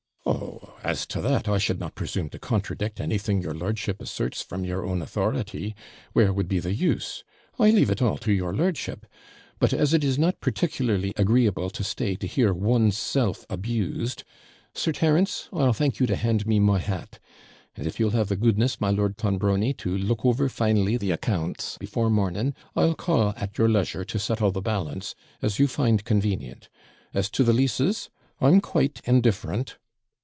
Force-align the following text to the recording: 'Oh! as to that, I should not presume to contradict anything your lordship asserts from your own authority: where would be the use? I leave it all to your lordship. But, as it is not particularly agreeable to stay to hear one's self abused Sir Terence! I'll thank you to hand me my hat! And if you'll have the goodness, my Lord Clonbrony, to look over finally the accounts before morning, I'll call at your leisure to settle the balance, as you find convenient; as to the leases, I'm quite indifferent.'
'Oh! 0.23 0.75
as 0.83 1.05
to 1.07 1.21
that, 1.21 1.47
I 1.49 1.57
should 1.57 1.79
not 1.79 1.95
presume 1.95 2.29
to 2.29 2.39
contradict 2.39 2.99
anything 3.01 3.41
your 3.41 3.53
lordship 3.53 4.01
asserts 4.01 4.41
from 4.41 4.63
your 4.63 4.85
own 4.85 5.01
authority: 5.01 5.75
where 6.13 6.31
would 6.31 6.47
be 6.47 6.59
the 6.59 6.73
use? 6.73 7.23
I 7.59 7.69
leave 7.71 7.89
it 7.89 8.01
all 8.01 8.17
to 8.19 8.31
your 8.31 8.53
lordship. 8.53 9.05
But, 9.59 9.73
as 9.73 9.93
it 9.93 10.03
is 10.03 10.17
not 10.17 10.39
particularly 10.39 11.13
agreeable 11.17 11.69
to 11.71 11.83
stay 11.83 12.15
to 12.15 12.27
hear 12.27 12.53
one's 12.53 12.97
self 12.97 13.45
abused 13.49 14.23
Sir 14.73 14.91
Terence! 14.91 15.49
I'll 15.53 15.73
thank 15.73 15.99
you 15.99 16.07
to 16.07 16.15
hand 16.15 16.45
me 16.47 16.59
my 16.59 16.79
hat! 16.79 17.19
And 17.75 17.85
if 17.85 17.99
you'll 17.99 18.11
have 18.11 18.29
the 18.29 18.35
goodness, 18.35 18.79
my 18.79 18.89
Lord 18.89 19.17
Clonbrony, 19.17 19.73
to 19.77 19.97
look 19.97 20.25
over 20.25 20.49
finally 20.49 20.97
the 20.97 21.11
accounts 21.11 21.77
before 21.79 22.09
morning, 22.09 22.53
I'll 22.75 22.95
call 22.95 23.33
at 23.37 23.57
your 23.57 23.69
leisure 23.69 24.05
to 24.05 24.19
settle 24.19 24.51
the 24.51 24.61
balance, 24.61 25.15
as 25.41 25.59
you 25.59 25.67
find 25.67 26.03
convenient; 26.03 26.69
as 27.13 27.29
to 27.31 27.43
the 27.43 27.53
leases, 27.53 28.09
I'm 28.39 28.61
quite 28.61 29.01
indifferent.' 29.05 29.77